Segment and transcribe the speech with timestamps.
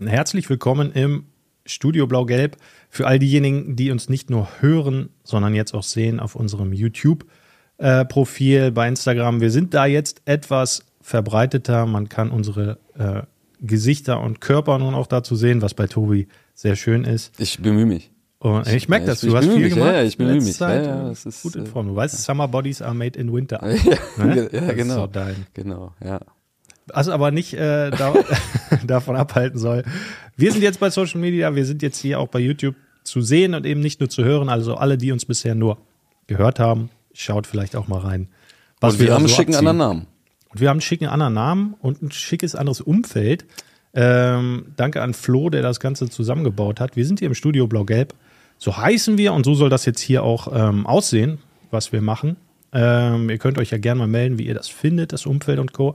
[0.00, 1.24] Herzlich willkommen im
[1.64, 2.56] Studio Blau-Gelb
[2.90, 8.60] für all diejenigen, die uns nicht nur hören, sondern jetzt auch sehen auf unserem YouTube-Profil
[8.62, 9.40] äh, bei Instagram.
[9.40, 11.86] Wir sind da jetzt etwas verbreiteter.
[11.86, 13.22] Man kann unsere äh,
[13.60, 17.38] Gesichter und Körper nun auch dazu sehen, was bei Tobi sehr schön ist.
[17.40, 18.10] Ich bemühe mich.
[18.38, 19.92] Und ich merke Ja, das, ich du hast viel mich, gemacht.
[19.94, 20.54] ja, ich bemühe mich.
[20.56, 20.84] Zeit.
[20.84, 21.88] Ja, ja, ist, gut in äh, Form.
[21.88, 23.60] Du weißt, Summer Bodies are made in winter.
[24.18, 24.48] Ja, Ne?
[24.52, 25.06] ja Das ist genau.
[25.06, 25.46] dein.
[25.54, 26.20] Genau, ja.
[26.92, 28.14] Was aber nicht äh, da,
[28.86, 29.84] davon abhalten soll.
[30.36, 33.54] Wir sind jetzt bei Social Media, wir sind jetzt hier auch bei YouTube zu sehen
[33.54, 34.48] und eben nicht nur zu hören.
[34.48, 35.78] Also alle, die uns bisher nur
[36.26, 38.28] gehört haben, schaut vielleicht auch mal rein.
[38.80, 39.68] Was Und wir da haben einen so schicken abziehen.
[39.68, 40.06] anderen Namen.
[40.50, 43.44] Und wir haben einen schicken anderen Namen und ein schickes anderes Umfeld.
[43.94, 46.96] Ähm, danke an Flo, der das Ganze zusammengebaut hat.
[46.96, 48.14] Wir sind hier im Studio Blau-Gelb.
[48.58, 51.38] So heißen wir und so soll das jetzt hier auch ähm, aussehen,
[51.70, 52.36] was wir machen.
[52.72, 55.72] Ähm, ihr könnt euch ja gerne mal melden, wie ihr das findet, das Umfeld und
[55.72, 55.94] Co.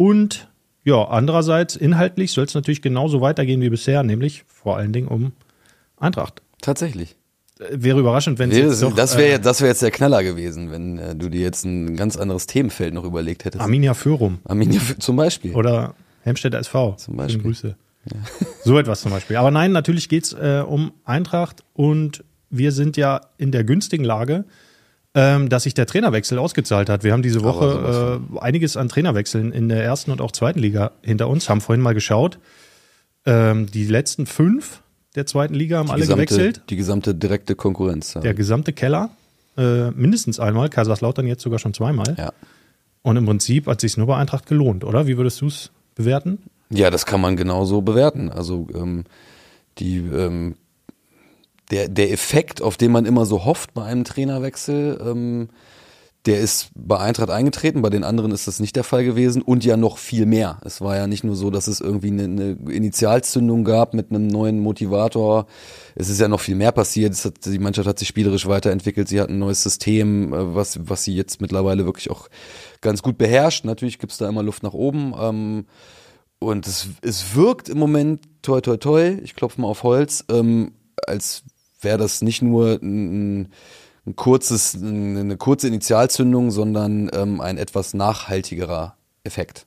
[0.00, 0.48] Und
[0.82, 5.32] ja, andererseits inhaltlich soll es natürlich genauso weitergehen wie bisher, nämlich vor allen Dingen um
[5.98, 6.40] Eintracht.
[6.62, 7.16] Tatsächlich.
[7.58, 9.82] Äh, Wäre überraschend, wenn es Wäre, jetzt doch, das wäre äh, jetzt, das wäre jetzt
[9.82, 13.60] der Knaller gewesen, wenn äh, du dir jetzt ein ganz anderes Themenfeld noch überlegt hättest.
[13.60, 15.54] Arminia Förum Arminia zum Beispiel.
[15.54, 16.94] oder Helmstädter SV.
[16.96, 17.42] Zum Beispiel.
[17.42, 17.76] Grüße.
[18.64, 19.36] So etwas zum Beispiel.
[19.36, 24.46] Aber nein, natürlich geht's äh, um Eintracht und wir sind ja in der günstigen Lage,
[25.14, 27.02] ähm, dass sich der Trainerwechsel ausgezahlt hat.
[27.02, 30.60] Wir haben diese Aber Woche äh, einiges an Trainerwechseln in der ersten und auch zweiten
[30.60, 32.38] Liga hinter uns, haben vorhin mal geschaut.
[33.26, 34.82] Ähm, die letzten fünf
[35.16, 36.62] der zweiten Liga haben die alle gesamte, gewechselt.
[36.70, 38.14] Die gesamte direkte Konkurrenz.
[38.14, 38.20] Ja.
[38.20, 39.10] Der gesamte Keller
[39.56, 42.14] äh, mindestens einmal, Kaiserslautern jetzt sogar schon zweimal.
[42.16, 42.32] ja.
[43.02, 45.06] Und im Prinzip hat sich nur bei Eintracht gelohnt, oder?
[45.06, 46.38] Wie würdest du es bewerten?
[46.68, 48.30] Ja, das kann man genauso bewerten.
[48.30, 49.04] Also ähm,
[49.78, 50.56] die ähm,
[51.70, 55.48] der der Effekt, auf den man immer so hofft bei einem Trainerwechsel, ähm,
[56.26, 59.64] der ist bei Eintracht eingetreten, bei den anderen ist das nicht der Fall gewesen und
[59.64, 60.60] ja noch viel mehr.
[60.64, 64.26] Es war ja nicht nur so, dass es irgendwie eine, eine Initialzündung gab mit einem
[64.26, 65.46] neuen Motivator.
[65.94, 67.14] Es ist ja noch viel mehr passiert.
[67.14, 69.08] Es hat, die Mannschaft hat sich spielerisch weiterentwickelt.
[69.08, 72.28] Sie hat ein neues System, äh, was, was sie jetzt mittlerweile wirklich auch
[72.82, 73.64] ganz gut beherrscht.
[73.64, 75.14] Natürlich gibt's da immer Luft nach oben.
[75.18, 75.66] Ähm,
[76.38, 80.72] und es, es wirkt im Moment, toi toi toi, ich klopfe mal auf Holz, ähm,
[81.06, 81.44] als
[81.80, 83.48] wäre das nicht nur ein,
[84.06, 89.66] ein kurzes, eine kurze Initialzündung, sondern ähm, ein etwas nachhaltigerer Effekt.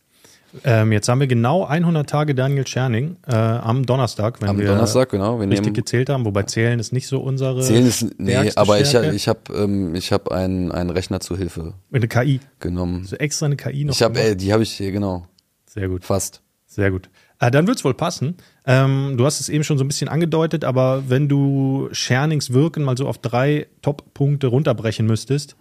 [0.64, 4.68] Ähm, jetzt haben wir genau 100 Tage Daniel Scherning äh, am Donnerstag, wenn Am wir
[4.68, 5.40] Donnerstag, genau.
[5.40, 6.26] Wir richtig gezählt haben.
[6.26, 9.16] Wobei Zählen ist nicht so unsere zählen ist, nee, aber ich, Stärke.
[9.16, 13.00] ich habe ähm, ich hab einen, einen Rechner zur Hilfe eine KI, genommen.
[13.02, 13.96] also extra eine KI noch.
[13.96, 15.26] Ich habe, äh, die habe ich hier, genau,
[15.66, 16.42] Sehr gut, fast.
[16.68, 17.10] sehr gut.
[17.40, 18.38] Äh, dann wird's wohl passen.
[18.66, 22.84] Ähm, du hast es eben schon so ein bisschen angedeutet, aber wenn du Schernings Wirken
[22.84, 25.56] mal so auf drei Top-Punkte runterbrechen müsstest,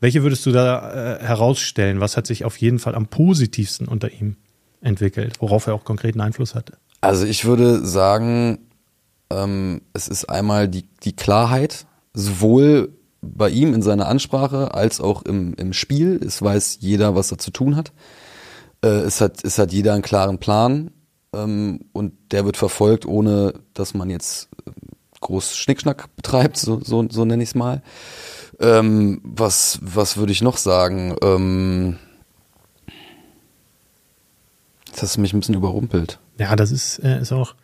[0.00, 2.00] welche würdest du da äh, herausstellen?
[2.00, 4.36] Was hat sich auf jeden Fall am positivsten unter ihm
[4.80, 6.74] entwickelt, worauf er auch konkreten Einfluss hatte?
[7.00, 8.58] Also ich würde sagen,
[9.30, 15.22] ähm, es ist einmal die, die Klarheit, sowohl bei ihm in seiner Ansprache als auch
[15.22, 16.20] im, im Spiel.
[16.24, 17.92] Es weiß jeder, was er zu tun hat.
[18.82, 20.90] Äh, es, hat es hat jeder einen klaren Plan
[21.44, 24.70] und der wird verfolgt, ohne dass man jetzt äh,
[25.20, 27.82] groß Schnickschnack betreibt, so, so, so nenne ich es mal.
[28.60, 31.14] Ähm, was was würde ich noch sagen?
[31.22, 31.96] Ähm,
[34.86, 36.18] jetzt hast du mich ein bisschen überrumpelt.
[36.38, 37.54] Ja, das ist, äh, ist auch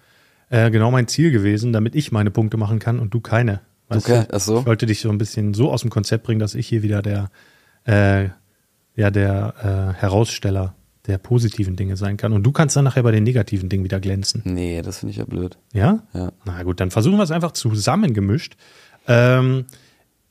[0.50, 3.60] äh, genau mein Ziel gewesen, damit ich meine Punkte machen kann und du keine.
[3.88, 4.38] Weißt Okay, du?
[4.38, 4.60] so.
[4.60, 7.02] Ich wollte dich so ein bisschen so aus dem Konzept bringen, dass ich hier wieder
[7.02, 7.30] der,
[7.86, 8.28] äh,
[8.96, 10.74] ja, der äh, Heraussteller
[11.06, 12.32] der positiven Dinge sein kann.
[12.32, 14.42] Und du kannst dann nachher bei den negativen Dingen wieder glänzen.
[14.44, 15.58] Nee, das finde ich ja blöd.
[15.72, 16.04] Ja?
[16.14, 16.32] Ja.
[16.44, 18.56] Na gut, dann versuchen wir es einfach zusammengemischt.
[19.08, 19.66] Ähm,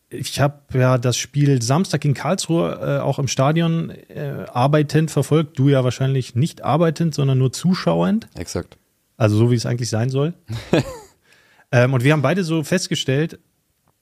[0.10, 5.58] ich habe ja das Spiel Samstag in Karlsruhe äh, auch im Stadion äh, arbeitend verfolgt.
[5.60, 8.28] Du ja wahrscheinlich nicht arbeitend, sondern nur zuschauend.
[8.36, 8.78] Exakt.
[9.18, 10.34] Also so wie es eigentlich sein soll.
[11.72, 13.40] ähm, und wir haben beide so festgestellt,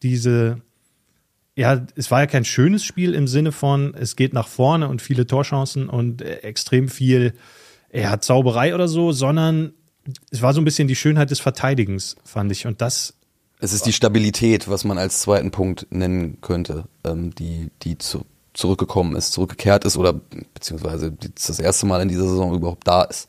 [0.01, 0.61] diese,
[1.59, 5.01] ja, es war ja kein schönes Spiel im Sinne von, es geht nach vorne und
[5.01, 7.33] viele Torchancen und äh, extrem viel,
[7.91, 9.73] ja, Zauberei oder so, sondern
[10.31, 12.65] es war so ein bisschen die Schönheit des Verteidigens, fand ich.
[12.65, 13.13] Und das,
[13.59, 18.21] Es ist die Stabilität, was man als zweiten Punkt nennen könnte, ähm, die, die zu,
[18.53, 20.13] zurückgekommen ist, zurückgekehrt ist oder
[20.53, 23.27] beziehungsweise das erste Mal in dieser Saison überhaupt da ist.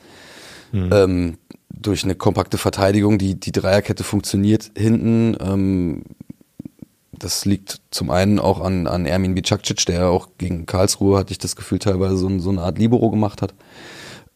[0.73, 1.37] Ähm,
[1.69, 5.37] durch eine kompakte Verteidigung, die, die Dreierkette funktioniert hinten.
[5.41, 6.05] Ähm,
[7.21, 11.39] das liegt zum einen auch an, an Ermin Bicakcic, der auch gegen Karlsruhe, hatte ich
[11.39, 13.55] das Gefühl, teilweise so, so eine Art Libero gemacht hat.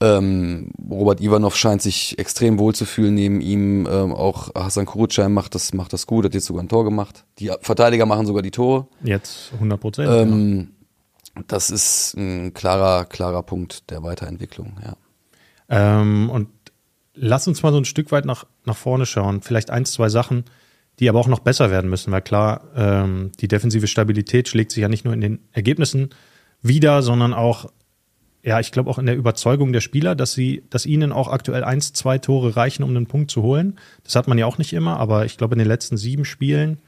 [0.00, 3.86] Ähm, Robert Ivanov scheint sich extrem wohl zu fühlen neben ihm.
[3.90, 7.24] Ähm, auch Hassan Kurucay macht das, macht das gut, hat jetzt sogar ein Tor gemacht.
[7.38, 8.86] Die Verteidiger machen sogar die Tore.
[9.02, 10.10] jetzt 100 Prozent.
[10.10, 10.70] Ähm,
[11.46, 14.96] das ist ein klarer, klarer Punkt der Weiterentwicklung, ja.
[15.68, 16.48] Ähm, und
[17.14, 19.40] lass uns mal so ein Stück weit nach, nach vorne schauen.
[19.40, 20.44] Vielleicht eins, zwei Sachen,
[21.00, 24.82] die aber auch noch besser werden müssen, weil klar, ähm, die defensive Stabilität schlägt sich
[24.82, 26.10] ja nicht nur in den Ergebnissen
[26.62, 27.70] wieder, sondern auch,
[28.42, 31.64] ja, ich glaube auch in der Überzeugung der Spieler, dass sie, dass ihnen auch aktuell
[31.64, 33.78] eins, zwei Tore reichen, um einen Punkt zu holen.
[34.04, 36.78] Das hat man ja auch nicht immer, aber ich glaube in den letzten sieben Spielen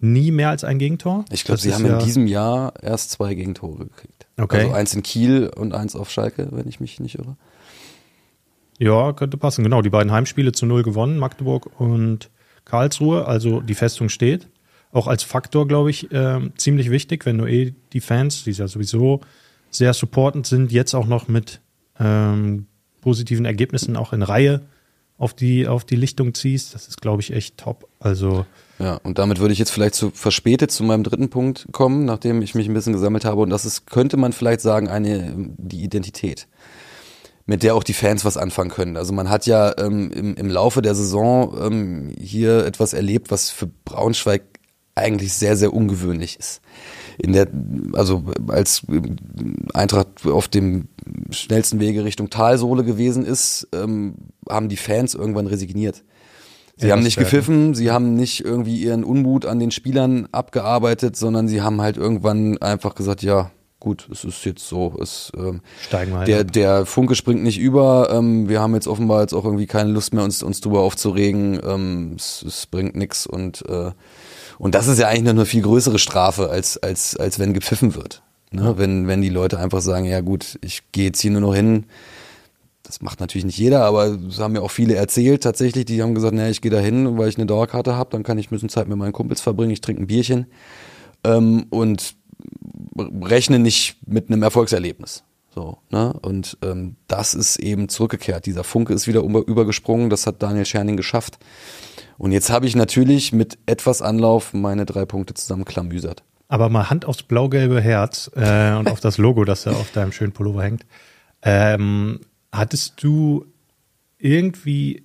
[0.00, 1.24] nie mehr als ein Gegentor.
[1.30, 4.26] Ich glaube, sie haben ja, in diesem Jahr erst zwei Gegentore gekriegt.
[4.36, 4.62] Okay.
[4.62, 7.36] Also eins in Kiel und eins auf Schalke, wenn ich mich nicht irre.
[8.78, 9.62] Ja, könnte passen.
[9.62, 12.30] Genau, die beiden Heimspiele zu null gewonnen, Magdeburg und
[12.64, 13.26] Karlsruhe.
[13.26, 14.48] Also die Festung steht.
[14.92, 18.68] Auch als Faktor, glaube ich, ähm, ziemlich wichtig, wenn du eh die Fans, die ja
[18.68, 19.20] sowieso
[19.70, 21.60] sehr supportend sind, jetzt auch noch mit
[21.98, 22.66] ähm,
[23.00, 24.60] positiven Ergebnissen auch in Reihe
[25.18, 26.74] auf die, auf die Lichtung ziehst.
[26.74, 27.88] Das ist, glaube ich, echt top.
[28.00, 28.44] Also
[28.78, 32.42] Ja, und damit würde ich jetzt vielleicht zu verspätet zu meinem dritten Punkt kommen, nachdem
[32.42, 33.40] ich mich ein bisschen gesammelt habe.
[33.40, 36.48] Und das ist, könnte man vielleicht sagen, eine die Identität,
[37.46, 38.96] mit der auch die Fans was anfangen können.
[38.96, 43.50] Also man hat ja ähm, im, im Laufe der Saison ähm, hier etwas erlebt, was
[43.50, 44.42] für Braunschweig
[44.94, 46.60] eigentlich sehr, sehr ungewöhnlich ist.
[47.18, 47.48] In der,
[47.94, 48.82] also als
[49.74, 50.88] Eintracht auf dem
[51.30, 54.14] schnellsten Wege Richtung Talsohle gewesen ist, ähm,
[54.48, 56.04] haben die Fans irgendwann resigniert.
[56.76, 61.16] Sie Ja, haben nicht gepfiffen, sie haben nicht irgendwie ihren Unmut an den Spielern abgearbeitet,
[61.16, 63.50] sondern sie haben halt irgendwann einfach gesagt, ja,
[63.82, 66.52] gut, es ist jetzt so, es ähm, steigen wir halt der, ab.
[66.52, 68.10] der Funke springt nicht über.
[68.12, 71.60] Ähm, wir haben jetzt offenbar jetzt auch irgendwie keine Lust mehr, uns, uns drüber aufzuregen.
[71.64, 73.90] Ähm, es, es bringt nix und äh,
[74.58, 77.96] und das ist ja eigentlich noch eine viel größere Strafe, als, als, als wenn gepfiffen
[77.96, 78.22] wird.
[78.52, 78.74] Ne?
[78.76, 81.86] Wenn, wenn die Leute einfach sagen, ja gut, ich gehe jetzt hier nur noch hin.
[82.84, 85.86] Das macht natürlich nicht jeder, aber das haben ja auch viele erzählt tatsächlich.
[85.86, 88.38] Die haben gesagt, naja, ich gehe da hin, weil ich eine Dauerkarte habe, dann kann
[88.38, 90.46] ich ein bisschen Zeit mit meinen Kumpels verbringen, ich trinke ein Bierchen
[91.24, 92.14] ähm, und
[92.96, 95.24] rechne nicht mit einem Erfolgserlebnis.
[95.54, 96.14] So, ne?
[96.22, 98.46] Und ähm, das ist eben zurückgekehrt.
[98.46, 100.08] Dieser Funke ist wieder über, übergesprungen.
[100.08, 101.38] Das hat Daniel Scherning geschafft.
[102.16, 106.22] Und jetzt habe ich natürlich mit etwas Anlauf meine drei Punkte zusammenklamüsert.
[106.48, 110.12] Aber mal Hand aufs blau-gelbe Herz äh, und auf das Logo, das da auf deinem
[110.12, 110.86] schönen Pullover hängt.
[111.42, 113.46] Ähm, hattest du
[114.18, 115.04] irgendwie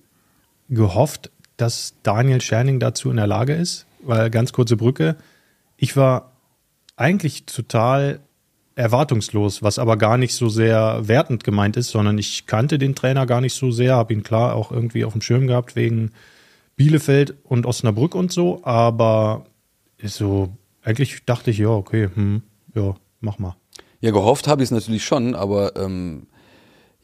[0.68, 3.86] gehofft, dass Daniel Scherning dazu in der Lage ist?
[4.00, 5.16] Weil ganz kurze Brücke.
[5.76, 6.32] Ich war
[6.98, 8.20] eigentlich total
[8.74, 13.26] erwartungslos, was aber gar nicht so sehr wertend gemeint ist, sondern ich kannte den Trainer
[13.26, 16.12] gar nicht so sehr, habe ihn klar auch irgendwie auf dem Schirm gehabt wegen
[16.76, 19.46] Bielefeld und Osnabrück und so, aber
[20.02, 20.50] so,
[20.82, 22.42] eigentlich dachte ich, ja, okay, hm,
[22.74, 23.56] ja, mach mal.
[24.00, 26.28] Ja, gehofft habe ich es natürlich schon, aber ähm,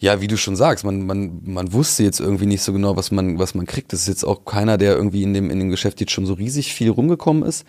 [0.04, 3.10] ja, wie du schon sagst, man, man, man wusste jetzt irgendwie nicht so genau, was
[3.10, 3.90] man, was man kriegt.
[3.94, 6.34] Das ist jetzt auch keiner, der irgendwie in dem, in dem Geschäft jetzt schon so
[6.34, 7.66] riesig viel rumgekommen ist.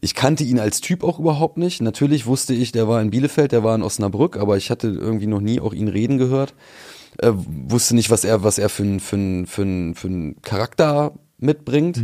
[0.00, 1.82] Ich kannte ihn als Typ auch überhaupt nicht.
[1.82, 5.26] Natürlich wusste ich, der war in Bielefeld, der war in Osnabrück, aber ich hatte irgendwie
[5.26, 6.54] noch nie auch ihn reden gehört.
[7.18, 10.40] Äh, wusste nicht, was er, was er für ein, für ein, für ein, für ein
[10.40, 11.98] Charakter mitbringt.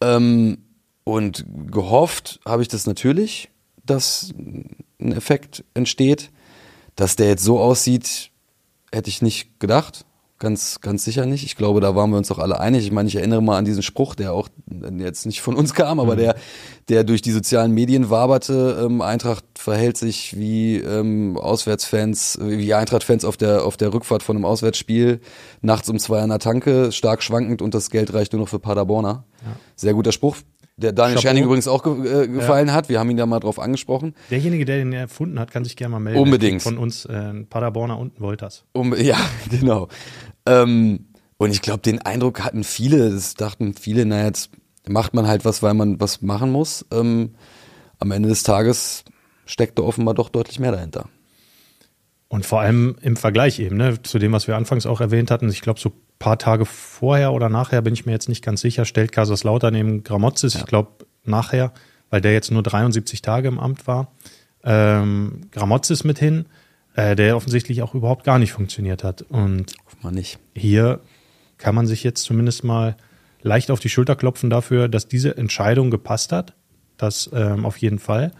[0.00, 0.58] Ähm,
[1.04, 3.50] und gehofft habe ich das natürlich,
[3.84, 4.32] dass
[4.98, 6.30] ein Effekt entsteht.
[6.96, 8.30] Dass der jetzt so aussieht,
[8.94, 10.04] hätte ich nicht gedacht.
[10.40, 11.44] Ganz, ganz sicher nicht.
[11.44, 12.84] Ich glaube, da waren wir uns auch alle einig.
[12.84, 14.48] Ich meine, ich erinnere mal an diesen Spruch, der auch
[14.98, 16.34] jetzt nicht von uns kam, aber der,
[16.88, 18.84] der durch die sozialen Medien waberte.
[18.84, 24.36] Ähm, Eintracht verhält sich wie ähm, Auswärtsfans, wie Eintracht-Fans auf der, auf der Rückfahrt von
[24.36, 25.20] einem Auswärtsspiel,
[25.62, 28.58] nachts um zwei an der Tanke, stark schwankend und das Geld reicht nur noch für
[28.58, 29.24] Paderborner.
[29.76, 30.36] Sehr guter Spruch.
[30.76, 31.22] Der Daniel Chapeau.
[31.22, 32.88] Scherning übrigens auch ge äh, gefallen hat.
[32.88, 34.14] Wir haben ihn da mal drauf angesprochen.
[34.30, 36.20] Derjenige, der den erfunden hat, kann sich gerne mal melden.
[36.20, 36.62] Unbedingt.
[36.62, 38.64] Von uns, äh, ein Paderborner und ein Wolters.
[38.72, 39.18] Um, ja,
[39.50, 39.88] genau.
[40.46, 44.50] Ähm, und ich glaube, den Eindruck hatten viele, das dachten viele, naja, jetzt
[44.88, 46.84] macht man halt was, weil man was machen muss.
[46.90, 47.34] Ähm,
[47.98, 49.04] am Ende des Tages
[49.46, 51.08] steckt da offenbar doch deutlich mehr dahinter.
[52.28, 55.48] Und vor allem im Vergleich eben, ne, zu dem, was wir anfangs auch erwähnt hatten.
[55.50, 55.92] Ich glaube, so
[56.24, 60.04] paar Tage vorher oder nachher, bin ich mir jetzt nicht ganz sicher, stellt Kaiserslautern neben
[60.04, 61.74] Gramozis, ich glaube nachher,
[62.08, 64.10] weil der jetzt nur 73 Tage im Amt war,
[64.64, 66.46] ähm, Gramozis mit hin,
[66.96, 69.20] äh, der offensichtlich auch überhaupt gar nicht funktioniert hat.
[69.20, 69.74] Und
[70.12, 70.38] nicht.
[70.54, 71.00] hier
[71.58, 72.96] kann man sich jetzt zumindest mal
[73.42, 76.54] leicht auf die Schulter klopfen dafür, dass diese Entscheidung gepasst hat.
[76.96, 78.32] Das ähm, auf jeden Fall.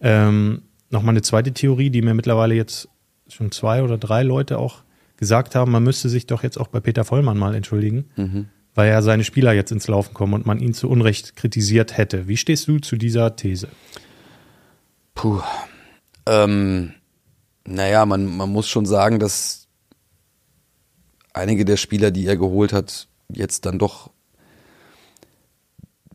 [0.00, 2.88] Ähm, Nochmal eine zweite Theorie, die mir mittlerweile jetzt
[3.28, 4.84] schon zwei oder drei Leute auch
[5.16, 8.10] gesagt haben, man müsste sich doch jetzt auch bei Peter Vollmann mal entschuldigen,
[8.74, 12.28] weil ja seine Spieler jetzt ins Laufen kommen und man ihn zu Unrecht kritisiert hätte.
[12.28, 13.68] Wie stehst du zu dieser These?
[15.14, 15.40] Puh.
[16.26, 16.92] Ähm,
[17.66, 19.66] naja, man, man muss schon sagen, dass
[21.32, 24.10] einige der Spieler, die er geholt hat, jetzt dann doch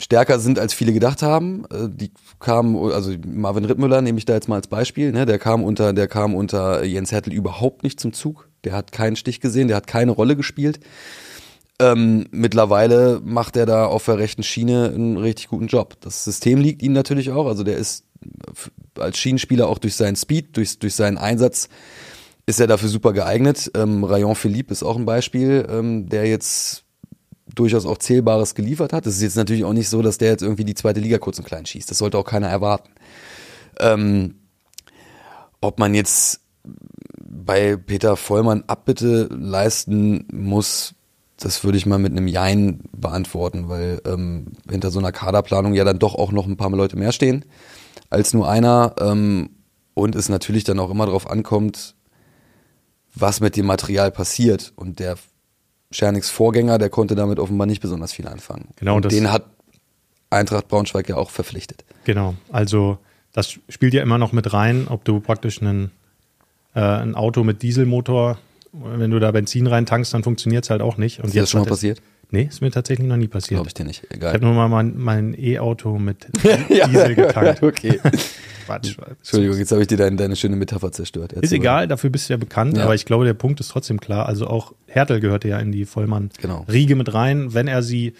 [0.01, 1.65] stärker sind, als viele gedacht haben.
[1.71, 5.25] Äh, Die kamen, also Marvin Rittmüller nehme ich da jetzt mal als Beispiel, ne?
[5.25, 8.47] der kam unter, der kam unter Jens Hertel überhaupt nicht zum Zug.
[8.63, 10.79] Der hat keinen Stich gesehen, der hat keine Rolle gespielt.
[11.79, 15.95] ähm, mittlerweile macht er da auf der rechten Schiene einen richtig guten Job.
[16.01, 17.47] Das System liegt ihm natürlich auch.
[17.47, 18.05] Also der ist
[18.99, 21.69] als Schienenspieler auch durch seinen Speed, durch, durch seinen Einsatz
[22.45, 23.71] ist er dafür super geeignet.
[23.75, 26.83] Ähm, Rayon Philippe ist auch ein Beispiel, ähm, der jetzt
[27.55, 29.05] durchaus auch Zählbares geliefert hat.
[29.05, 31.37] Es ist jetzt natürlich auch nicht so, dass der jetzt irgendwie die zweite Liga kurz
[31.39, 31.89] und klein schießt.
[31.89, 32.89] Das sollte auch keiner erwarten.
[33.79, 34.35] Ähm,
[35.59, 36.41] ob man jetzt
[37.19, 40.95] bei Peter Vollmann Abbitte leisten muss,
[41.37, 45.83] das würde ich mal mit einem Jein beantworten, weil ähm, hinter so einer Kaderplanung ja
[45.83, 47.45] dann doch auch noch ein paar Leute mehr stehen
[48.11, 49.49] als nur einer ähm,
[49.95, 51.95] und es natürlich dann auch immer darauf ankommt,
[53.15, 54.73] was mit dem Material passiert.
[54.75, 55.17] Und der
[55.91, 58.69] Schernigs Vorgänger, der konnte damit offenbar nicht besonders viel anfangen.
[58.77, 59.45] Genau, und den hat
[60.29, 61.83] Eintracht Braunschweig ja auch verpflichtet.
[62.05, 62.97] Genau, also
[63.33, 65.91] das spielt ja immer noch mit rein, ob du praktisch einen,
[66.73, 68.37] äh, ein Auto mit Dieselmotor,
[68.73, 71.19] wenn du da Benzin reintankst, dann funktioniert es halt auch nicht.
[71.19, 72.01] Und ist das schon mal passiert?
[72.33, 73.57] Nee, ist mir tatsächlich noch nie passiert.
[73.57, 74.05] Glaube ich dir nicht.
[74.09, 74.29] Egal.
[74.29, 76.27] Ich habe nur mal mein, mein E-Auto mit
[76.69, 77.61] Diesel getankt.
[77.61, 77.99] okay.
[78.65, 78.95] Quatsch.
[78.97, 81.33] Entschuldigung, jetzt habe ich dir deine, deine schöne Metapher zerstört.
[81.33, 82.85] Ist egal, dafür bist du ja bekannt, ja.
[82.85, 84.27] aber ich glaube, der Punkt ist trotzdem klar.
[84.27, 86.97] Also auch Hertel gehörte ja in die Vollmann-Riege genau.
[86.97, 88.13] mit rein, wenn er sie,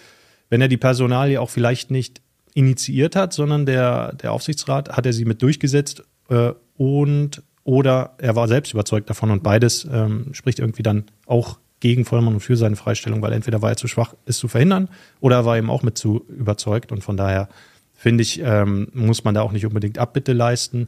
[0.50, 2.20] wenn er die Personalie auch vielleicht nicht
[2.52, 8.36] initiiert hat, sondern der, der Aufsichtsrat hat er sie mit durchgesetzt äh, und oder er
[8.36, 12.56] war selbst überzeugt davon und beides ähm, spricht irgendwie dann auch gegen Vollmann und für
[12.56, 15.68] seine Freistellung, weil entweder war er zu schwach, es zu verhindern, oder er war eben
[15.68, 16.92] auch mit zu überzeugt.
[16.92, 17.48] Und von daher
[17.92, 20.86] finde ich, ähm, muss man da auch nicht unbedingt Abbitte leisten.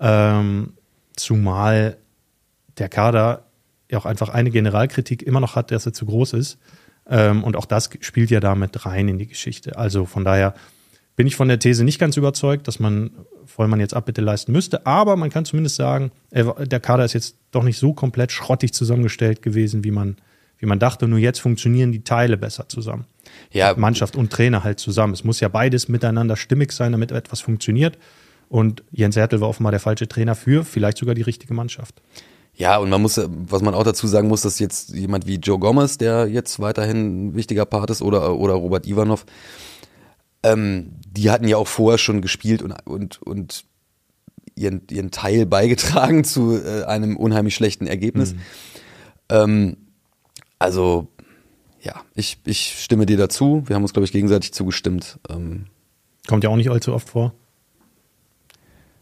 [0.00, 0.72] Ähm,
[1.14, 1.96] zumal
[2.76, 3.44] der Kader
[3.88, 6.58] ja auch einfach eine Generalkritik immer noch hat, dass er zu groß ist.
[7.08, 9.78] Ähm, und auch das spielt ja damit rein in die Geschichte.
[9.78, 10.54] Also von daher
[11.14, 13.12] bin ich von der These nicht ganz überzeugt, dass man
[13.44, 14.86] Vollmann jetzt Abbitte leisten müsste.
[14.86, 19.40] Aber man kann zumindest sagen, der Kader ist jetzt doch nicht so komplett schrottig zusammengestellt
[19.40, 20.16] gewesen, wie man,
[20.62, 21.08] wie man dachte.
[21.08, 23.04] Nur jetzt funktionieren die Teile besser zusammen.
[23.50, 23.74] Ja.
[23.76, 25.12] Mannschaft und Trainer halt zusammen.
[25.12, 27.98] Es muss ja beides miteinander stimmig sein, damit etwas funktioniert.
[28.48, 32.00] Und Jens Hertel war offenbar der falsche Trainer für vielleicht sogar die richtige Mannschaft.
[32.54, 35.58] Ja, und man muss, was man auch dazu sagen muss, dass jetzt jemand wie Joe
[35.58, 39.26] Gomez, der jetzt weiterhin ein wichtiger Part ist, oder, oder Robert Ivanov,
[40.44, 43.64] ähm, die hatten ja auch vorher schon gespielt und, und, und
[44.54, 48.34] ihren, ihren Teil beigetragen zu äh, einem unheimlich schlechten Ergebnis.
[48.34, 48.38] Mhm.
[49.30, 49.76] Ähm,
[50.62, 51.08] also,
[51.82, 53.64] ja, ich, ich stimme dir dazu.
[53.66, 55.18] Wir haben uns, glaube ich, gegenseitig zugestimmt.
[55.28, 55.66] Ähm,
[56.26, 57.34] Kommt ja auch nicht allzu oft vor.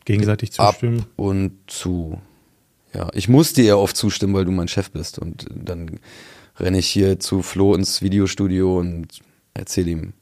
[0.04, 1.00] Gegenseitig zustimmen.
[1.00, 2.20] Ab und zu.
[2.94, 5.18] Ja, ich muss dir ja oft zustimmen, weil du mein Chef bist.
[5.18, 6.00] Und dann
[6.58, 9.20] renne ich hier zu Flo ins Videostudio und
[9.54, 10.12] erzähle ihm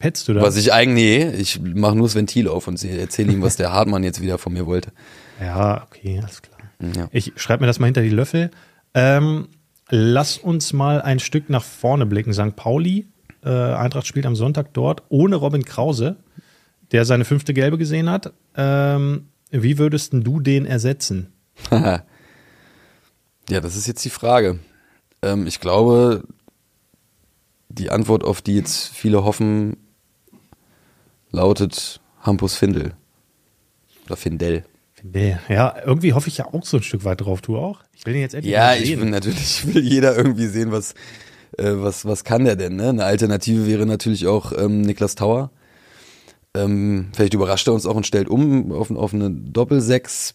[0.00, 0.40] Petzt du da?
[0.40, 3.70] Was ich eigentlich, nee, ich mache nur das Ventil auf und erzähle ihm, was der
[3.72, 4.92] Hartmann jetzt wieder von mir wollte.
[5.38, 6.58] Ja, okay, alles klar.
[6.96, 7.08] Ja.
[7.12, 8.50] Ich schreibe mir das mal hinter die Löffel.
[8.94, 9.48] Ähm,
[9.90, 12.32] lass uns mal ein Stück nach vorne blicken.
[12.32, 12.56] St.
[12.56, 13.06] Pauli,
[13.44, 16.16] äh, Eintracht spielt am Sonntag dort ohne Robin Krause,
[16.92, 18.32] der seine fünfte Gelbe gesehen hat.
[18.56, 21.32] Ähm, wie würdest du den ersetzen?
[21.70, 22.02] ja,
[23.48, 24.58] das ist jetzt die Frage.
[25.22, 26.24] Ähm, ich glaube,
[27.68, 29.76] die Antwort, auf die jetzt viele hoffen,
[31.30, 32.94] lautet Hampus Findel.
[34.06, 34.64] Oder Findel.
[35.00, 35.38] Findel.
[35.48, 37.40] Ja, irgendwie hoffe ich ja auch so ein Stück weit drauf.
[37.40, 37.80] Du auch?
[37.96, 40.94] Ich will den jetzt endlich Ja, ich will natürlich will jeder irgendwie sehen, was,
[41.58, 42.76] äh, was, was kann der denn.
[42.76, 42.90] Ne?
[42.90, 45.50] Eine Alternative wäre natürlich auch ähm, Niklas Tauer.
[46.54, 50.34] Ähm, vielleicht überrascht er uns auch und stellt um auf, auf eine Doppel-Sechs.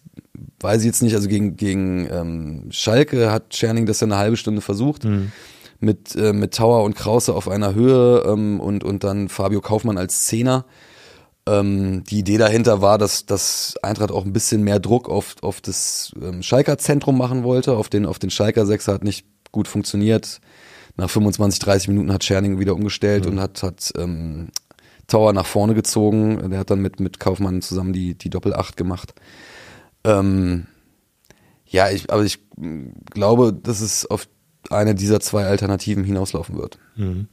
[0.60, 1.16] Weiß ich jetzt nicht.
[1.16, 5.04] Also gegen, gegen ähm, Schalke hat Scherning das ja eine halbe Stunde versucht.
[5.04, 5.32] Mhm.
[5.82, 9.98] Mit, äh, mit Tauer und Krause auf einer Höhe ähm, und, und dann Fabio Kaufmann
[9.98, 10.66] als Zehner.
[11.48, 15.62] Ähm, die Idee dahinter war, dass, dass Eintracht auch ein bisschen mehr Druck auf, auf
[15.62, 17.74] das ähm, Schalker Zentrum machen wollte.
[17.74, 20.42] Auf den, auf den Schalker Sechser hat nicht gut funktioniert.
[20.98, 23.34] Nach 25, 30 Minuten hat Scherning wieder umgestellt mhm.
[23.34, 24.50] und hat, hat ähm,
[25.08, 26.50] Tower nach vorne gezogen.
[26.50, 29.14] Der hat dann mit, mit Kaufmann zusammen die, die Doppel-Acht gemacht.
[30.04, 30.66] Ähm,
[31.68, 32.40] ja, ich, aber ich
[33.12, 34.28] glaube, dass es auf
[34.72, 36.80] eine dieser zwei Alternativen hinauslaufen wird.
[36.96, 37.28] Mhm.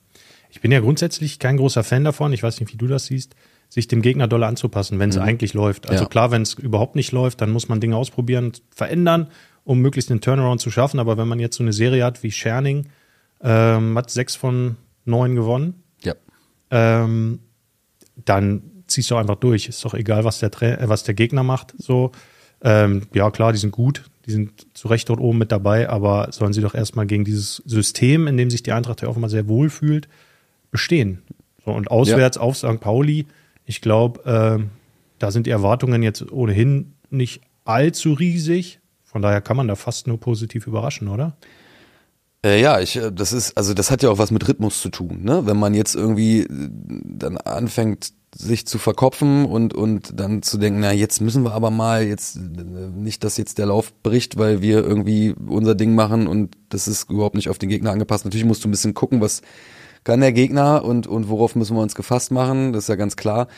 [0.51, 2.35] Ich bin ja grundsätzlich kein großer Fan davon.
[2.35, 3.35] Ich weiß nicht, wie du das siehst
[3.73, 5.23] sich dem Gegner doll anzupassen, wenn es mhm.
[5.23, 5.89] eigentlich läuft.
[5.89, 6.09] Also ja.
[6.11, 9.29] klar, wenn es überhaupt nicht läuft, dann muss man Dinge ausprobieren, verändern,
[9.65, 11.01] um möglichst einen Turnaround zu schaffen.
[11.01, 12.89] Aber wenn man jetzt so eine Serie hat wie Scherning,
[13.41, 14.77] ähm, hat sechs von
[15.07, 16.13] neun gewonnen, ja.
[16.71, 17.39] ähm,
[18.23, 19.69] dann ziehst du einfach durch.
[19.69, 21.73] Ist doch egal, was der, Tra äh, was der Gegner macht.
[21.79, 22.13] So,
[22.61, 26.29] ähm, ja klar, die sind gut, die sind zu Recht dort oben mit dabei, aber
[26.31, 29.49] sollen sie doch erstmal gegen dieses System, in dem sich die Eintracht ja offenbar sehr
[29.49, 30.09] wohl fühlt,
[30.71, 31.23] bestehen.
[31.65, 32.43] So, und auswärts ja.
[32.43, 32.79] auf St.
[32.79, 33.25] Pauli
[33.65, 34.65] ich glaube, äh,
[35.19, 38.81] da sind die Erwartungen jetzt ohnehin nicht allzu riesig.
[39.05, 41.37] Von daher kann man da fast nur positiv überraschen, oder?
[42.45, 44.89] Äh, ja, ich, äh, das ist, also das hat ja auch was mit Rhythmus zu
[44.89, 45.47] tun, ne?
[45.47, 50.81] Wenn man jetzt irgendwie äh, dann anfängt, sich zu verkopfen und, und dann zu denken,
[50.81, 54.83] na, jetzt müssen wir aber mal jetzt nicht, dass jetzt der Lauf bricht, weil wir
[54.83, 58.25] irgendwie unser Ding machen und das ist überhaupt nicht auf den Gegner angepasst.
[58.25, 59.43] Natürlich musst du ein bisschen gucken, was
[60.05, 63.17] kann der Gegner und, und worauf müssen wir uns gefasst machen, das ist ja ganz
[63.17, 63.49] klar.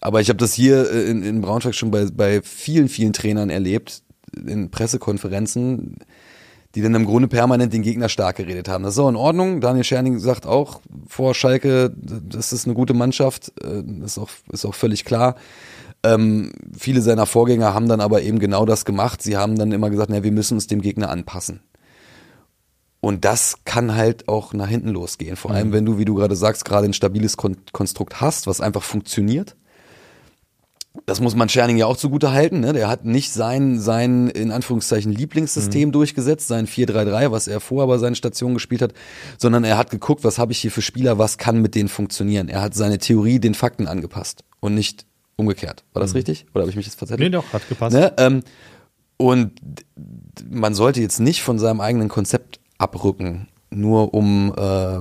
[0.00, 4.02] Aber ich habe das hier in, in Braunschweig schon bei, bei vielen, vielen Trainern erlebt,
[4.46, 5.96] in Pressekonferenzen,
[6.74, 8.84] die dann im Grunde permanent den Gegner stark geredet haben.
[8.84, 9.60] Das ist auch in Ordnung.
[9.60, 14.28] Daniel Scherning sagt auch vor Schalke, das ist eine gute Mannschaft, das äh, ist auch,
[14.52, 15.34] ist auch völlig klar.
[16.04, 19.22] Ähm, viele seiner Vorgänger haben dann aber eben genau das gemacht.
[19.22, 21.60] Sie haben dann immer gesagt, na, wir müssen uns dem Gegner anpassen.
[23.00, 25.36] Und das kann halt auch nach hinten losgehen.
[25.36, 25.72] Vor allem, mhm.
[25.72, 29.56] wenn du, wie du gerade sagst, gerade ein stabiles Kon Konstrukt hast, was einfach funktioniert
[31.06, 32.60] das muss man Scherning ja auch zugute halten.
[32.60, 32.72] Ne?
[32.72, 35.92] Der hat nicht sein, sein in Anführungszeichen Lieblingssystem mhm.
[35.92, 38.94] durchgesetzt, sein 4-3-3, was er vorher bei seinen Stationen gespielt hat,
[39.36, 42.48] sondern er hat geguckt, was habe ich hier für Spieler, was kann mit denen funktionieren.
[42.48, 45.84] Er hat seine Theorie den Fakten angepasst und nicht umgekehrt.
[45.92, 46.18] War das mhm.
[46.18, 46.46] richtig?
[46.52, 47.30] Oder habe ich mich jetzt verzettelt?
[47.30, 47.94] Nee, doch, hat gepasst.
[47.94, 48.12] Ne?
[48.16, 48.42] Ähm,
[49.16, 49.52] und
[50.48, 55.00] man sollte jetzt nicht von seinem eigenen Konzept abrücken, nur um äh,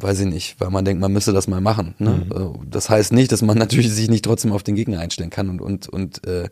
[0.00, 1.94] weiß ich nicht, weil man denkt, man müsse das mal machen.
[1.98, 2.26] Ne?
[2.26, 2.32] Mhm.
[2.32, 5.48] Äh, das heißt nicht, dass man natürlich sich nicht trotzdem auf den Gegner einstellen kann
[5.48, 6.48] und, und, und äh,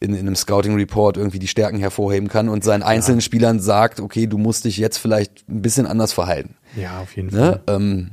[0.00, 3.24] in, in einem Scouting Report irgendwie die Stärken hervorheben kann und seinen einzelnen ja.
[3.24, 6.54] Spielern sagt, okay, du musst dich jetzt vielleicht ein bisschen anders verhalten.
[6.76, 7.60] Ja, auf jeden ne?
[7.66, 7.76] Fall.
[7.76, 8.10] Ähm,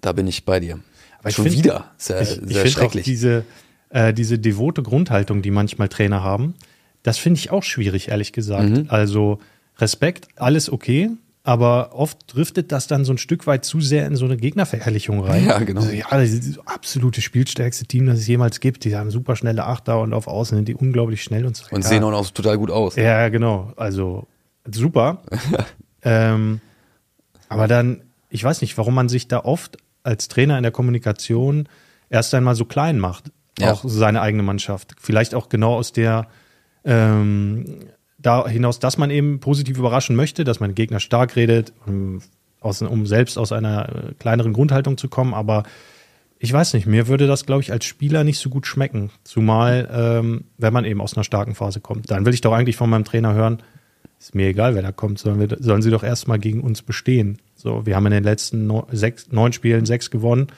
[0.00, 0.78] da bin ich bei dir.
[1.20, 1.90] Aber Schon find, wieder.
[1.96, 3.02] Sehr, ich, sehr ich schrecklich.
[3.02, 3.44] Auch diese,
[3.90, 6.54] äh, diese devote Grundhaltung, die manchmal Trainer haben,
[7.02, 8.70] das finde ich auch schwierig, ehrlich gesagt.
[8.70, 8.86] Mhm.
[8.88, 9.40] Also
[9.78, 11.10] Respekt, alles okay,
[11.48, 15.20] aber oft driftet das dann so ein Stück weit zu sehr in so eine Gegnerverherrlichung
[15.20, 15.46] rein.
[15.46, 15.80] Ja, genau.
[15.80, 18.84] Also, ja, das ist das absolute spielstärkste Team, das es jemals gibt.
[18.84, 21.64] Die haben super schnelle Achter und auf Außen sind die unglaublich schnell und so.
[21.70, 21.88] Und ja.
[21.88, 22.96] sehen auch noch total gut aus.
[22.96, 23.72] Ja, genau.
[23.76, 24.26] Also
[24.70, 25.22] super.
[26.02, 26.60] ähm,
[27.48, 31.66] aber dann, ich weiß nicht, warum man sich da oft als Trainer in der Kommunikation
[32.10, 33.30] erst einmal so klein macht.
[33.58, 33.72] Ja.
[33.72, 34.96] Auch seine eigene Mannschaft.
[35.00, 36.26] Vielleicht auch genau aus der
[36.84, 37.80] ähm,
[38.18, 42.20] da hinaus, dass man eben positiv überraschen möchte, dass man Gegner stark redet, um,
[42.60, 45.34] aus, um selbst aus einer äh, kleineren Grundhaltung zu kommen.
[45.34, 45.62] Aber
[46.40, 49.10] ich weiß nicht, mir würde das, glaube ich, als Spieler nicht so gut schmecken.
[49.24, 52.10] Zumal, ähm, wenn man eben aus einer starken Phase kommt.
[52.10, 53.62] Dann will ich doch eigentlich von meinem Trainer hören,
[54.18, 57.38] ist mir egal, wer da kommt, sollen, wir, sollen sie doch erstmal gegen uns bestehen.
[57.54, 60.48] So, wir haben in den letzten neun, sechs, neun Spielen sechs gewonnen,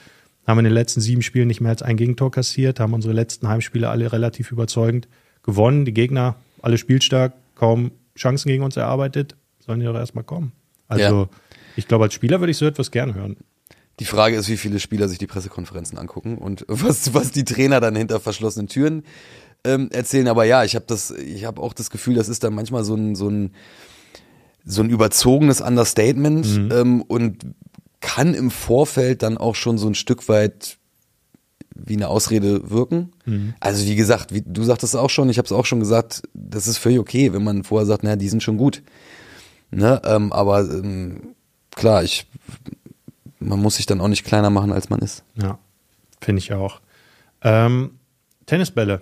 [0.47, 3.47] haben in den letzten sieben Spielen nicht mehr als ein Gegentor kassiert, haben unsere letzten
[3.47, 5.07] Heimspiele alle relativ überzeugend
[5.43, 5.85] gewonnen.
[5.85, 10.51] Die Gegner alle spielstark, kaum Chancen gegen uns erarbeitet, sollen die doch erstmal kommen.
[10.87, 11.29] Also ja.
[11.75, 13.37] ich glaube, als Spieler würde ich so etwas gern hören.
[13.99, 17.79] Die Frage ist, wie viele Spieler sich die Pressekonferenzen angucken und was, was die Trainer
[17.79, 19.03] dann hinter verschlossenen Türen
[19.63, 20.27] ähm, erzählen.
[20.27, 22.95] Aber ja, ich habe das, ich habe auch das Gefühl, das ist dann manchmal so
[22.95, 23.51] ein, so ein,
[24.65, 26.71] so ein überzogenes Understatement mhm.
[26.71, 27.45] ähm, und
[27.99, 30.79] kann im Vorfeld dann auch schon so ein Stück weit
[31.85, 33.11] wie eine Ausrede wirken.
[33.25, 33.53] Mhm.
[33.59, 36.67] Also wie gesagt, wie, du sagtest auch schon, ich habe es auch schon gesagt, das
[36.67, 38.81] ist völlig okay, wenn man vorher sagt, naja, die sind schon gut.
[39.71, 40.01] Ne?
[40.05, 41.35] Ähm, aber ähm,
[41.71, 42.27] klar, ich,
[43.39, 45.23] man muss sich dann auch nicht kleiner machen, als man ist.
[45.41, 45.59] Ja,
[46.19, 46.81] finde ich auch.
[47.41, 47.91] Ähm,
[48.45, 49.01] Tennisbälle.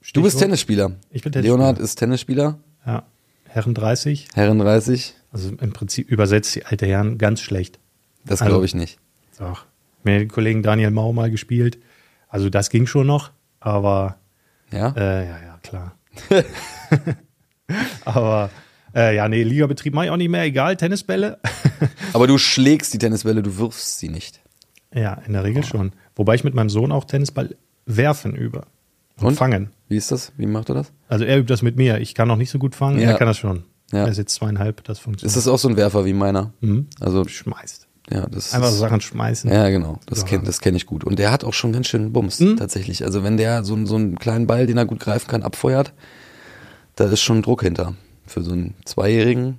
[0.00, 0.16] Stichwort.
[0.16, 0.92] Du bist Tennisspieler.
[1.10, 1.58] Ich bin Tennisspieler.
[1.58, 2.58] Leonhard ist Tennisspieler.
[2.86, 3.04] Ja.
[3.46, 4.28] Herren 30.
[4.34, 5.14] Herren 30.
[5.32, 7.78] Also im Prinzip übersetzt die alte Herren ganz schlecht.
[8.24, 8.98] Das glaube also, ich nicht.
[9.38, 9.66] Doch
[10.02, 11.78] mit dem Kollegen Daniel Mau mal gespielt.
[12.28, 14.16] Also das ging schon noch, aber
[14.72, 15.96] ja, äh, ja, ja, klar.
[18.04, 18.50] aber
[18.94, 21.38] äh, ja, nee, Ligabetrieb mache ich auch nicht mehr, egal, Tennisbälle.
[22.12, 24.40] aber du schlägst die Tennisbälle, du wirfst sie nicht.
[24.92, 25.66] Ja, in der Regel oh.
[25.66, 25.92] schon.
[26.16, 28.62] Wobei ich mit meinem Sohn auch Tennisball werfen übe.
[29.18, 29.70] Und, und, fangen.
[29.88, 30.32] Wie ist das?
[30.36, 30.92] Wie macht er das?
[31.08, 31.98] Also er übt das mit mir.
[31.98, 33.10] Ich kann noch nicht so gut fangen, ja.
[33.10, 33.64] er kann das schon.
[33.92, 34.04] Ja.
[34.04, 35.36] Er ist jetzt zweieinhalb, das funktioniert.
[35.36, 36.52] Ist das auch so ein Werfer wie meiner?
[36.60, 36.86] Mhm.
[37.00, 37.88] Also schmeißt.
[38.12, 39.50] Ja, das Einfach so Sachen schmeißen.
[39.50, 39.98] Ja, genau.
[40.06, 41.04] Das kenne das kenn ich gut.
[41.04, 42.56] Und der hat auch schon ganz schön Bums, mhm.
[42.56, 43.04] tatsächlich.
[43.04, 45.92] Also wenn der so, so einen kleinen Ball, den er gut greifen kann, abfeuert,
[46.96, 47.94] da ist schon Druck hinter.
[48.26, 49.58] Für so einen Zweijährigen.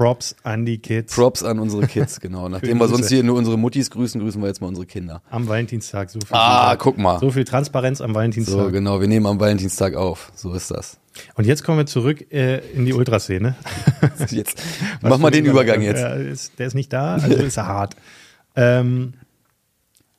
[0.00, 1.14] Props an die Kids.
[1.14, 2.48] Props an unsere Kids, genau.
[2.48, 5.20] Nachdem wir sonst hier nur unsere Muttis grüßen, grüßen wir jetzt mal unsere Kinder.
[5.28, 6.08] Am Valentinstag.
[6.08, 7.18] So viel ah, guck mal.
[7.18, 8.54] So viel Transparenz am Valentinstag.
[8.54, 9.02] So, genau.
[9.02, 10.32] Wir nehmen am Valentinstag auf.
[10.34, 10.98] So ist das.
[11.34, 13.56] Und jetzt kommen wir zurück äh, in die Ultraszene.
[14.30, 14.62] jetzt
[15.02, 16.00] mach mal den Übergang jetzt.
[16.00, 17.94] Der ist, der ist nicht da, also ist er hart.
[18.56, 19.12] Ähm,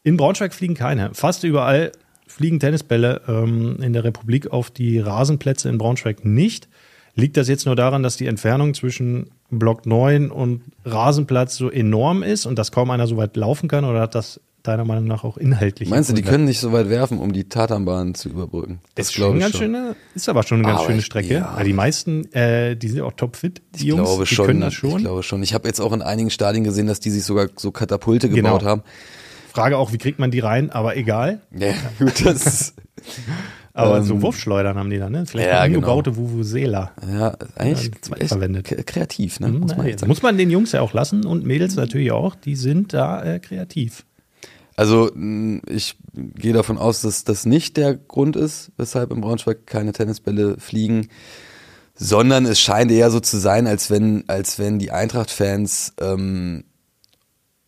[0.03, 1.15] in Braunschweig fliegen keine.
[1.15, 1.91] Fast überall
[2.27, 6.69] fliegen Tennisbälle ähm, in der Republik auf die Rasenplätze in Braunschweig nicht.
[7.15, 12.23] Liegt das jetzt nur daran, dass die Entfernung zwischen Block 9 und Rasenplatz so enorm
[12.23, 15.23] ist und dass kaum einer so weit laufen kann oder hat das deiner Meinung nach
[15.23, 15.89] auch inhaltlich.
[15.89, 18.79] Meinst du, die können nicht so weit werfen, um die Tatanbahn zu überbrücken?
[18.93, 21.33] Das ist schon ganz schöne, ist aber schon eine ganz Aber schöne Strecke.
[21.33, 21.53] ja.
[21.55, 24.45] Weil die meisten, äh, die sind auch topfit, die Ich Jungs, glaube die schon.
[24.45, 24.91] können das schon.
[24.91, 25.41] Ich glaube schon.
[25.41, 28.49] Ich habe jetzt auch in einigen Stadien gesehen, dass die sich sogar so Katapulte Genau.
[28.49, 28.83] gebaut haben.
[29.51, 31.41] Frage auch, wie kriegt man die rein, aber egal.
[31.57, 32.75] Ja, gut, das
[33.73, 35.25] Aber Ähm, so Wurfschleudern haben die da, ne?
[35.25, 35.79] Vielleicht ja, ja, genau.
[35.79, 36.91] umgebaute Vuvuzela.
[37.09, 38.65] ja, eigentlich Ja, verwendet.
[38.85, 39.49] kreativ, ne?
[39.49, 40.09] Muss man das sagen.
[40.09, 43.39] muss man den Jungs ja auch lassen und Mädels natürlich auch, die sind da äh,
[43.39, 44.05] kreativ.
[44.75, 45.11] Also
[45.67, 50.57] ich gehe davon aus, dass das nicht der Grund ist, weshalb in Braunschweig keine Tennisbälle
[50.59, 51.09] fliegen,
[51.93, 56.63] sondern es scheint eher so zu sein, als wenn, als wenn die Eintracht-Fans ähm,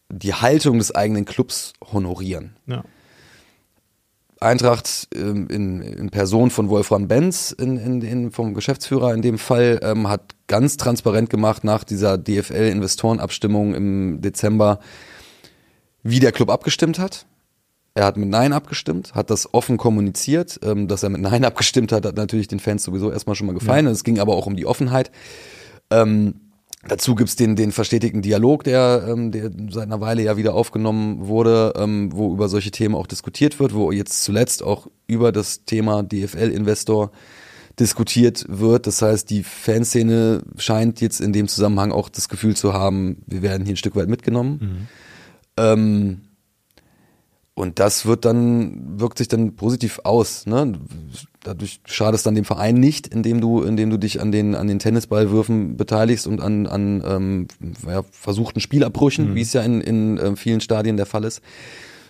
[0.09, 2.55] die Haltung des eigenen Clubs honorieren.
[2.67, 2.83] Ja.
[4.43, 9.79] Eintracht ähm, in, in Person von Wolfram Benz, in, in, vom Geschäftsführer in dem Fall,
[9.84, 14.79] ähm, hat ganz transparent gemacht nach dieser DFL-Investorenabstimmung im Dezember,
[16.03, 17.25] wie der Club abgestimmt hat.
[17.95, 20.60] Er hat mit Nein abgestimmt, hat das offen kommuniziert.
[20.63, 23.53] Ähm, dass er mit Nein abgestimmt hat, hat natürlich den Fans sowieso erstmal schon mal
[23.53, 23.88] gefallen.
[23.88, 25.12] Es ging aber auch um die Offenheit.
[25.91, 26.36] Ähm,
[26.88, 31.28] dazu gibt's den, den verstetigten Dialog, der, ähm, der seit einer Weile ja wieder aufgenommen
[31.28, 35.65] wurde, ähm, wo über solche Themen auch diskutiert wird, wo jetzt zuletzt auch über das
[35.65, 37.12] Thema DFL-Investor
[37.80, 38.86] diskutiert wird.
[38.88, 43.41] Das heißt, die Fanszene scheint jetzt in dem Zusammenhang auch das Gefühl zu haben, wir
[43.41, 44.88] werden hier ein Stück weit mitgenommen.
[45.58, 46.22] Ähm,
[47.56, 50.46] und das wird dann, wirkt sich dann positiv aus.
[50.46, 50.74] Ne?
[51.43, 54.79] Dadurch schadest dann dem Verein nicht, indem du, indem du dich an den, an den
[54.79, 57.47] Tennisballwürfen beteiligst und an, an ähm,
[57.86, 61.41] ja, versuchten Spielabbrüchen, wie es ja in, in äh, vielen Stadien der Fall ist.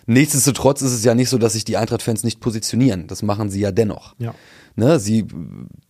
[0.06, 3.06] Nichtsdestotrotz ist es ja nicht so, dass sich die Eintracht-Fans nicht positionieren.
[3.06, 4.14] Das machen sie ja dennoch.
[4.18, 4.34] Ja.
[4.76, 5.20] Ne, sie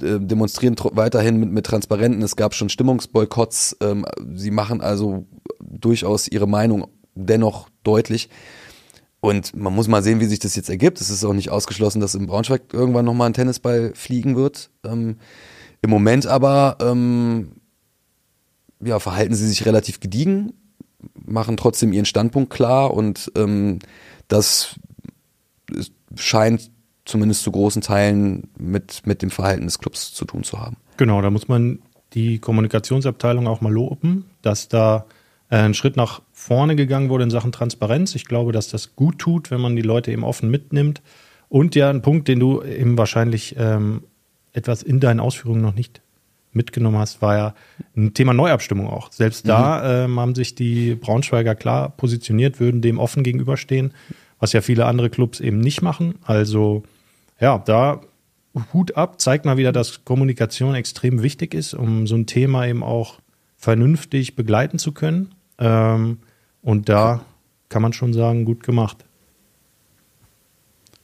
[0.03, 2.23] äh, demonstrieren weiterhin mit, mit Transparenten.
[2.23, 3.79] Es gab schon Stimmungsboykotts.
[3.81, 4.05] Ähm,
[4.35, 5.27] sie machen also
[5.61, 8.29] durchaus ihre Meinung dennoch deutlich.
[9.25, 11.01] Und man muss mal sehen, wie sich das jetzt ergibt.
[11.01, 14.69] Es ist auch nicht ausgeschlossen, dass in Braunschweig irgendwann nochmal ein Tennisball fliegen wird.
[14.85, 15.17] Ähm,
[15.81, 17.53] Im Moment aber ähm,
[18.85, 20.53] ja, verhalten sie sich relativ gediegen,
[21.15, 23.79] machen trotzdem ihren Standpunkt klar und ähm,
[24.29, 24.79] das
[26.17, 26.71] scheint
[27.07, 30.77] zumindest zu großen Teilen mit, mit dem Verhalten des Clubs zu tun zu haben.
[30.99, 31.79] Genau, da muss man
[32.13, 35.07] die Kommunikationsabteilung auch mal loben, dass da
[35.49, 38.15] äh, ein Schritt nach vorne gegangen wurde in Sachen Transparenz.
[38.15, 41.01] Ich glaube, dass das gut tut, wenn man die Leute eben offen mitnimmt.
[41.49, 44.03] Und ja, ein Punkt, den du eben wahrscheinlich ähm,
[44.53, 46.03] etwas in deinen Ausführungen noch nicht
[46.53, 47.55] mitgenommen hast, war ja
[47.97, 49.11] ein Thema Neuabstimmung auch.
[49.11, 53.95] Selbst da ähm, haben sich die Braunschweiger klar positioniert, würden dem offen gegenüberstehen,
[54.39, 56.17] was ja viele andere Clubs eben nicht machen.
[56.25, 56.83] Also
[57.41, 58.03] ja, da
[58.75, 62.83] Hut ab, zeigt mal wieder, dass Kommunikation extrem wichtig ist, um so ein Thema eben
[62.83, 63.19] auch
[63.57, 65.35] vernünftig begleiten zu können.
[65.59, 66.19] Ähm,
[66.65, 67.21] und da
[67.69, 69.05] kann man schon sagen, gut gemacht.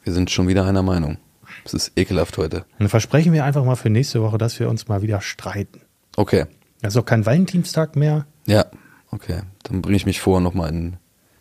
[0.03, 1.19] Wir sind schon wieder einer Meinung.
[1.65, 2.65] Es ist ekelhaft heute.
[2.79, 5.83] Dann versprechen wir einfach mal für nächste Woche, dass wir uns mal wieder streiten.
[6.17, 6.47] Okay.
[6.81, 8.27] Das ist auch kein Valentinstag mehr.
[8.47, 8.67] Ja,
[9.11, 9.43] okay.
[9.65, 10.97] Dann bringe ich mich vor nochmal in,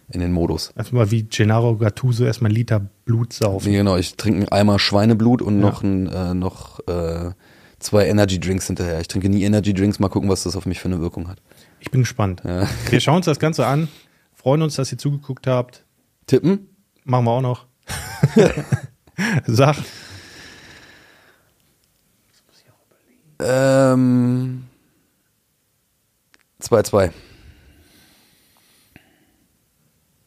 [0.10, 0.74] in den Modus.
[0.76, 3.70] Erstmal wie Gennaro Gattuso erstmal einen Liter Blut saufen.
[3.70, 7.32] Nee, genau, ich trinke einen Eimer Schweineblut und noch, ein, äh, noch äh,
[7.80, 9.00] zwei Energy Drinks hinterher.
[9.00, 11.42] Ich trinke nie Energy Drinks, mal gucken, was das auf mich für eine Wirkung hat.
[11.80, 12.42] Ich bin gespannt.
[12.46, 12.68] Ja.
[12.90, 13.88] Wir schauen uns das Ganze an,
[14.40, 15.84] freuen uns, dass ihr zugeguckt habt.
[16.26, 16.70] Tippen?
[17.04, 17.66] Machen wir auch noch.
[19.46, 19.76] Sag.
[23.42, 24.66] Ähm,
[26.62, 27.12] 2-2.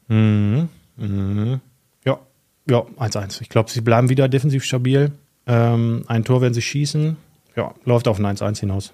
[0.08, 0.68] Mhm.
[0.96, 1.60] Mhm.
[2.04, 2.18] Ja,
[2.68, 3.40] ja, 1-1.
[3.40, 5.12] Ich glaube, sie bleiben wieder defensiv stabil.
[5.46, 7.16] Ähm, ein Tor werden sie schießen.
[7.56, 8.92] Ja, läuft auf ein 1-1 hinaus.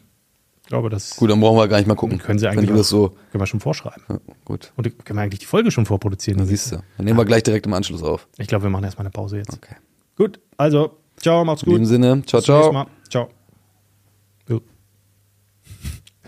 [0.69, 2.19] Glaube, das Gut, dann brauchen wir gar nicht mal gucken.
[2.19, 3.09] können sie eigentlich du das so.
[3.33, 4.03] können wir schon vorschreiben.
[4.09, 6.37] Ja, gut, Und können wir eigentlich die Folge schon vorproduzieren.
[6.39, 6.77] dann siehst du.
[6.99, 8.29] Dann nehmen wir gleich direkt im Anschluss auf.
[8.37, 9.55] Ich glaube, wir machen erstmal eine Pause jetzt.
[9.55, 9.77] Okay.
[10.17, 11.81] Gut, also, ciao, macht's In gut.
[11.81, 12.85] diesem Sinne, ciao, Bis zum nächsten ciao.
[12.85, 12.87] Mal.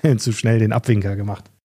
[0.00, 0.16] Ciao.
[0.18, 1.50] Zu schnell den Abwinker gemacht.